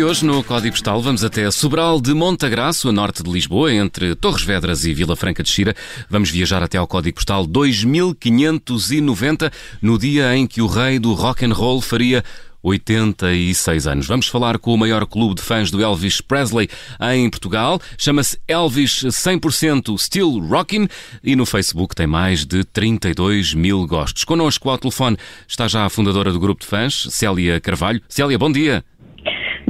[0.00, 4.14] E hoje, no Código Postal, vamos até Sobral de Montagraço, a norte de Lisboa, entre
[4.14, 5.76] Torres Vedras e Vila Franca de Xira.
[6.08, 9.52] Vamos viajar até ao Código Postal 2590,
[9.82, 12.24] no dia em que o rei do rock and roll faria
[12.62, 14.06] 86 anos.
[14.06, 16.70] Vamos falar com o maior clube de fãs do Elvis Presley
[17.12, 17.78] em Portugal.
[17.98, 20.88] Chama-se Elvis 100% Still Rockin'
[21.22, 24.24] e no Facebook tem mais de 32 mil gostos.
[24.24, 28.00] Connosco ao telefone está já a fundadora do grupo de fãs, Célia Carvalho.
[28.08, 28.82] Célia, bom dia.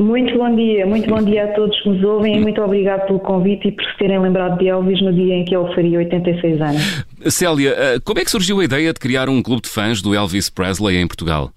[0.01, 3.21] Muito bom dia, muito bom dia a todos que nos ouvem e muito obrigado pelo
[3.21, 6.59] convite e por se terem lembrado de Elvis no dia em que ele faria 86
[6.59, 7.07] anos.
[7.29, 10.15] Célia, eh, como é que surgiu a ideia de criar um clube de fãs do
[10.15, 11.51] Elvis Presley em Portugal?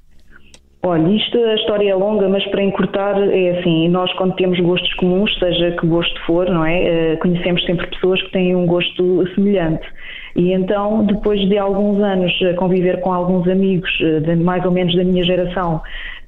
[0.86, 4.94] Olha, isto a história é longa, mas para encurtar é assim, nós quando temos gostos
[4.96, 6.84] comuns, seja que gosto for, não é?
[6.84, 9.88] Eh, conhecemos sempre pessoas que têm um gosto semelhante.
[10.36, 14.72] E então, depois de alguns anos a conviver com alguns amigos, eh, de, mais ou
[14.72, 15.82] menos da minha geração,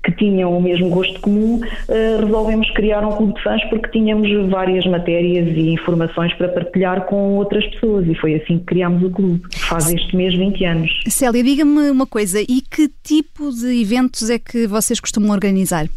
[0.06, 4.30] que tinham o mesmo gosto comum, uh, resolvemos criar um clube de fãs porque tínhamos
[4.50, 9.10] várias matérias e informações para partilhar com outras pessoas e foi assim que criámos o
[9.10, 11.04] clube, faz este mês 20 anos.
[11.08, 15.88] Célia, diga-me uma coisa, e que tipo de eventos é que vocês costumam organizar?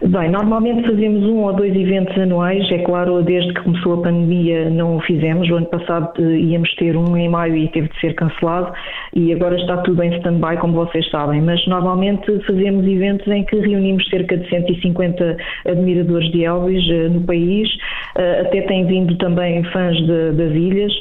[0.00, 4.70] Bem, normalmente fazemos um ou dois eventos anuais, é claro, desde que começou a pandemia
[4.70, 8.00] não o fizemos, o ano passado eh, íamos ter um em maio e teve de
[8.00, 8.72] ser cancelado
[9.12, 13.56] e agora está tudo em stand-by, como vocês sabem, mas normalmente fazemos eventos em que
[13.56, 17.68] reunimos cerca de 150 admiradores de Elvis uh, no país,
[18.14, 20.92] até têm vindo também fãs de, das ilhas,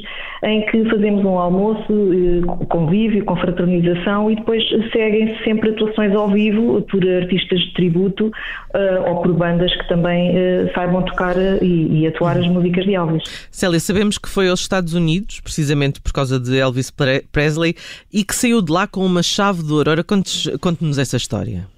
[0.44, 6.81] em que fazemos um almoço, uh, convívio, confraternização e depois seguem-se sempre atuações ao vivo
[6.83, 8.31] por artistas de tributo
[9.08, 10.33] ou por bandas que também
[10.75, 13.23] saibam tocar e, e atuar as músicas de Elvis.
[13.49, 16.92] Célia, sabemos que foi aos Estados Unidos, precisamente por causa de Elvis
[17.31, 17.75] Presley,
[18.14, 19.89] e que saiu de lá com uma chave de ouro.
[19.92, 21.77] Ora, conte-nos essa história.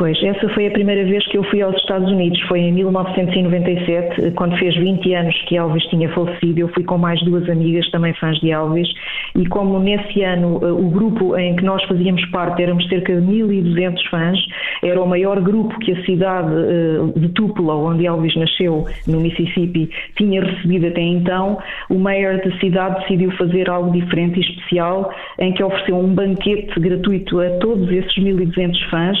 [0.00, 4.30] Pois, essa foi a primeira vez que eu fui aos Estados Unidos, foi em 1997,
[4.30, 6.58] quando fez 20 anos que Elvis tinha falecido.
[6.58, 8.88] Eu fui com mais duas amigas, também fãs de Elvis,
[9.36, 13.20] e como nesse ano eh, o grupo em que nós fazíamos parte éramos cerca de
[13.20, 14.38] 1.200 fãs,
[14.82, 19.90] era o maior grupo que a cidade eh, de Tupelo, onde Elvis nasceu, no Mississippi,
[20.16, 21.58] tinha recebido até então,
[21.90, 26.80] o mayor da cidade decidiu fazer algo diferente e especial, em que ofereceu um banquete
[26.80, 29.18] gratuito a todos esses 1.200 fãs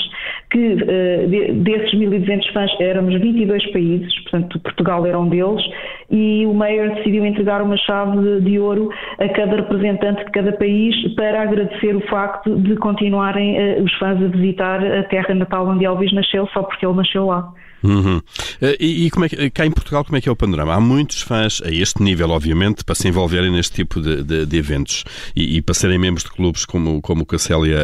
[0.50, 5.62] que uh, desses 1.200 fãs éramos 22 países, portanto Portugal era um deles,
[6.10, 10.94] e o Mayor decidiu entregar uma chave de, ouro a cada representante de cada país
[11.14, 15.84] para agradecer o facto de continuarem uh, os fãs a visitar a terra natal onde
[15.84, 17.52] Elvis nasceu, só porque ele nasceu lá.
[17.82, 18.20] Uhum.
[18.60, 20.74] Eh, e, e como é que, cá em Portugal, como é que é o panorama?
[20.74, 24.56] Há muitos fãs, a este nível, obviamente, para se envolverem neste tipo de, de, de
[24.56, 25.04] eventos
[25.34, 27.78] e, e, para serem membros de clubes como, como o Cacélia,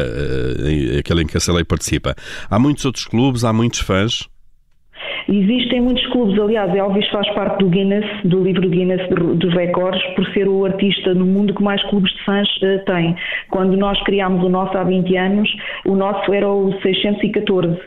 [0.99, 2.15] aquele em que a Célia participa.
[2.49, 4.27] Há muitos outros clubes, há muitos fãs?
[5.29, 10.25] Existem muitos clubes, aliás, Elvis faz parte do Guinness, do livro Guinness dos recordes, por
[10.27, 13.13] ser o artista no mundo que mais clubes de fãs uh, tem.
[13.49, 15.49] Quando nós criámos o nosso há 20 anos,
[15.85, 17.77] o nosso era o 614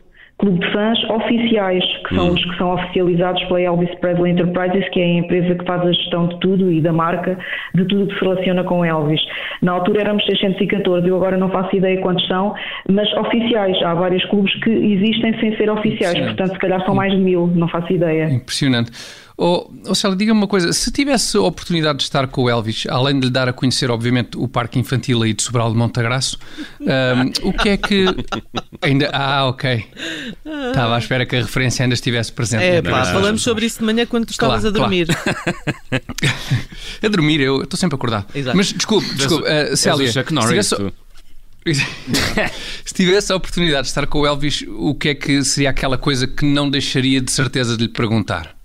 [0.41, 2.33] clube de fãs oficiais, que são hum.
[2.33, 5.93] os que são oficializados pela Elvis Presley Enterprises, que é a empresa que faz a
[5.93, 7.39] gestão de tudo e da marca,
[7.75, 9.21] de tudo que se relaciona com Elvis.
[9.63, 12.55] Na altura éramos 614, eu agora não faço ideia quantos são,
[12.89, 13.77] mas oficiais.
[13.83, 17.47] Há vários clubes que existem sem ser oficiais, portanto, se calhar são mais de mil,
[17.47, 18.25] não faço ideia.
[18.31, 18.91] Impressionante.
[19.43, 22.87] Oh, oh Célia, diga-me uma coisa: se tivesse a oportunidade de estar com o Elvis,
[22.91, 26.39] além de lhe dar a conhecer, obviamente, o Parque Infantil aí de Sobral de Montagraço,
[26.79, 28.05] um, o que é que.
[28.83, 29.09] Ainda.
[29.15, 29.87] Ah, ok.
[30.45, 32.65] Estava à espera que a referência ainda estivesse presente.
[32.65, 35.07] É, pá, falamos sobre isso de manhã quando tu estavas claro, a dormir.
[35.07, 36.03] Claro.
[37.03, 38.27] a dormir, eu estou sempre acordado.
[38.35, 38.57] Exato.
[38.57, 40.13] Mas desculpe, desculpe, uh, Célia.
[40.13, 40.77] Se tivesse,
[42.85, 45.97] se tivesse a oportunidade de estar com o Elvis, o que é que seria aquela
[45.97, 48.60] coisa que não deixaria de certeza de lhe perguntar?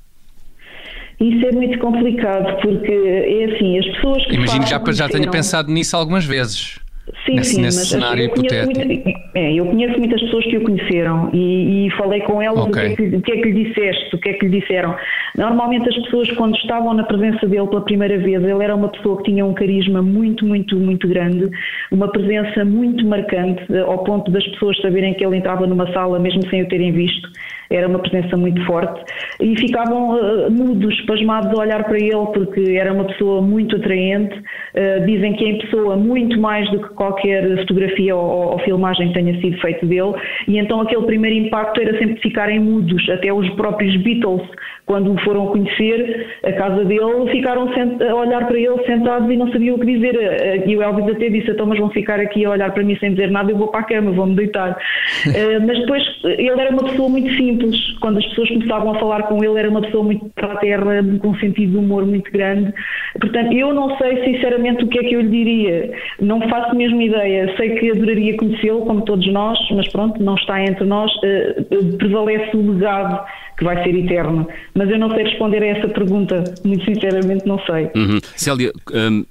[1.20, 4.36] Isso é muito complicado porque é assim, as pessoas que.
[4.36, 6.80] Imagino já, já tenha pensado nisso algumas vezes.
[7.24, 8.88] Sim, nesse, sim, nesse mas cenário eu hipotético.
[8.88, 12.94] Muita, é, eu conheço muitas pessoas que o conheceram e, e falei com elas okay.
[12.94, 14.60] o, que é que, o, que é que, lhe disseste, o que é que lhe
[14.60, 14.96] disseram.
[15.38, 19.18] Normalmente as pessoas quando estavam na presença dele pela primeira vez, ele era uma pessoa
[19.18, 21.48] que tinha um carisma muito, muito, muito grande,
[21.92, 26.48] uma presença muito marcante, ao ponto das pessoas saberem que ele entrava numa sala mesmo
[26.50, 27.30] sem o terem visto
[27.70, 29.02] era uma presença muito forte,
[29.40, 34.36] e ficavam uh, mudos, pasmados a olhar para ele, porque era uma pessoa muito atraente.
[34.38, 39.10] Uh, dizem que é em pessoa muito mais do que qualquer fotografia ou, ou, filmagem
[39.10, 40.14] que tenha sido feito dele,
[40.48, 44.42] e então aquele primeiro impacto era sempre ficarem mudos, até os próprios Beatles,
[44.86, 49.52] quando o foram conhecer, a casa dele, ficaram a olhar para ele sentados e não
[49.52, 50.16] sabiam o que dizer.
[50.16, 52.96] Uh, e o Elvis até disse: então, mas vão ficar aqui a olhar para mim
[53.00, 54.78] sem dizer nada, eu vou para a cama, vou-me deitar.
[55.66, 57.98] mas depois ele era uma pessoa muito simples simples.
[58.00, 61.04] Quando as pessoas começavam a falar com ele, era uma pessoa muito para a terra,
[61.20, 62.74] com um sentido de humor muito grande.
[63.20, 65.92] Portanto, eu não sei sinceramente o que é que eu lhe diria.
[66.20, 67.56] Não faço mesmo ideia.
[67.58, 71.12] Sei que adoraria conhecê-lo, como todos nós, mas pronto, não está entre nós.
[71.18, 73.26] Uh, prevalece o legado
[73.58, 74.48] que vai ser eterno.
[74.74, 77.90] Mas eu não sei responder a essa pergunta, muito sinceramente não sei.
[77.96, 78.20] Uhum.
[78.36, 79.26] Célia, um,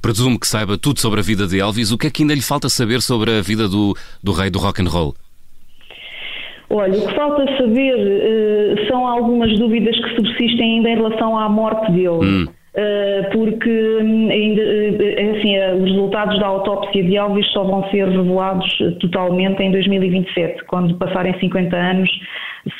[0.00, 1.90] presumo que saiba tudo sobre a vida de Elvis.
[1.90, 4.58] O que é que ainda lhe falta saber sobre a vida do, do rei do
[4.58, 5.14] rock and roll?
[6.70, 11.48] Olha, o que falta saber uh, são algumas dúvidas que subsistem ainda em relação à
[11.48, 12.08] morte dele.
[12.08, 12.46] Hum.
[12.74, 18.06] Uh, porque hum, ainda, uh, assim, os resultados da autópsia de Elvis só vão ser
[18.06, 18.68] revelados
[19.00, 22.10] totalmente em 2027, quando passarem 50 anos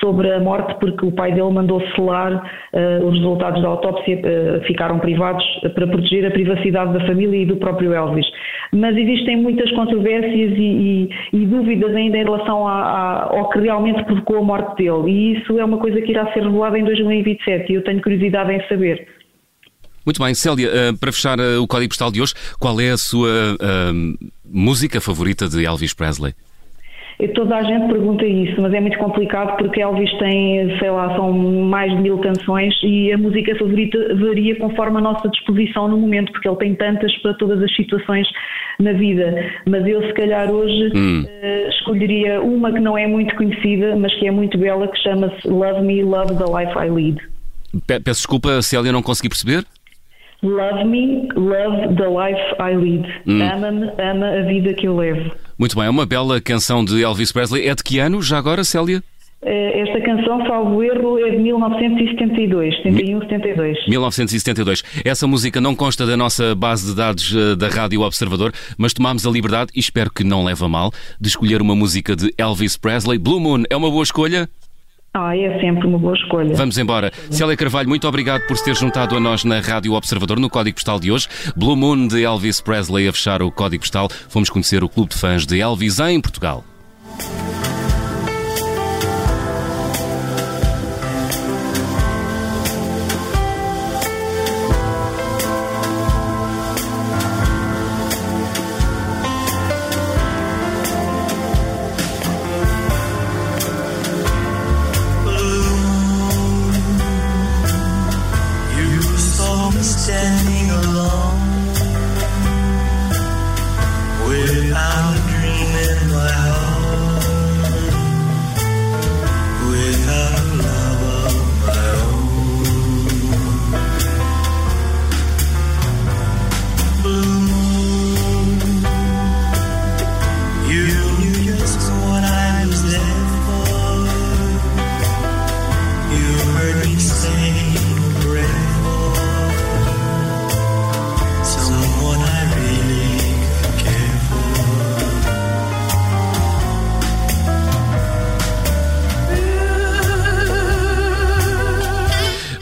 [0.00, 2.34] sobre a morte porque o pai dele mandou selar
[2.72, 5.44] uh, os resultados da autópsia, uh, ficaram privados
[5.74, 8.26] para proteger a privacidade da família e do próprio Elvis.
[8.72, 13.60] Mas existem muitas controvérsias e, e, e dúvidas ainda em relação a, a, ao que
[13.60, 16.84] realmente provocou a morte dele e isso é uma coisa que irá ser revelada em
[16.84, 19.06] 2027 e eu tenho curiosidade em saber.
[20.04, 23.28] Muito bem, Célia, para fechar o código postal de hoje, qual é a sua
[24.42, 26.32] música favorita de Elvis Presley?
[27.34, 31.32] Toda a gente pergunta isso, mas é muito complicado porque Elvis tem, sei lá, são
[31.32, 36.30] mais de mil canções e a música favorita varia conforme a nossa disposição no momento,
[36.30, 38.28] porque ele tem tantas para todas as situações
[38.78, 39.34] na vida.
[39.68, 41.24] Mas eu, se calhar, hoje hum.
[41.24, 45.48] uh, escolheria uma que não é muito conhecida, mas que é muito bela, que chama-se
[45.48, 47.20] Love Me, Love the Life I Lead.
[47.84, 49.64] Peço desculpa, Célia, não consegui perceber.
[50.42, 53.04] Love me, love the life I lead.
[53.26, 53.42] Hum.
[53.42, 55.32] Ama-me, ama a vida que eu levo.
[55.58, 57.66] Muito bem, é uma bela canção de Elvis Presley.
[57.66, 59.02] É de que ano, já agora, Célia?
[59.42, 63.86] Eh, esta canção, salvo erro, é de 1972, 71, 72.
[63.86, 64.82] 1972.
[65.04, 69.26] Essa música não consta da nossa base de dados eh, da Rádio Observador, mas tomámos
[69.26, 72.76] a liberdade, e espero que não leve a mal, de escolher uma música de Elvis
[72.76, 73.18] Presley.
[73.18, 74.48] Blue Moon é uma boa escolha?
[75.20, 76.54] Ah, é sempre uma boa escolha.
[76.54, 77.10] Vamos embora.
[77.28, 80.76] Célia Carvalho, muito obrigado por se ter juntado a nós na Rádio Observador no Código
[80.76, 81.26] Postal de hoje.
[81.56, 84.08] Blue Moon de Elvis Presley a fechar o Código Postal.
[84.28, 86.64] Fomos conhecer o clube de fãs de Elvis em Portugal.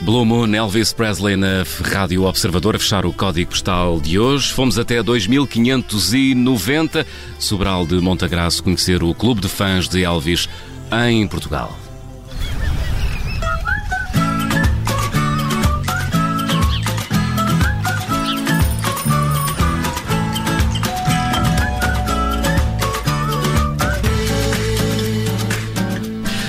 [0.06, 4.53] Blue Moon, Elvis Presley na Rádio Observador a fechar o código postal de hoje.
[4.53, 7.05] Fomos até 2590,
[7.41, 10.48] Sobral de Montagraço, conhecer o clube de fãs de Elvis
[11.08, 11.85] em Portugal.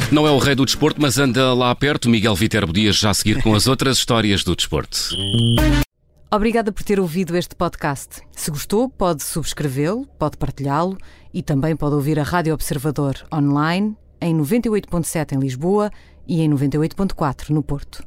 [0.10, 2.10] Não é o rei do desporto, mas anda lá perto.
[2.10, 4.98] Miguel Viterbo Dias já a seguir com as outras histórias do desporto.
[6.32, 8.22] Obrigada por ter ouvido este podcast.
[8.32, 10.98] Se gostou, pode subscrevê-lo, pode partilhá-lo
[11.34, 15.92] e também pode ouvir a Rádio Observador online em 98.7 em Lisboa
[16.26, 18.02] e em 98.4 no Porto.